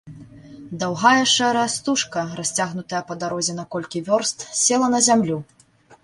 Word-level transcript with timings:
Даўгая 0.83 1.25
шэрая 1.33 1.65
стужка, 1.73 2.23
расцягнутая 2.39 3.01
па 3.09 3.17
дарозе 3.25 3.53
на 3.59 3.65
колькі 3.75 4.01
вёрст, 4.09 4.47
села 4.63 4.87
на 4.95 5.03
зямлю. 5.09 5.37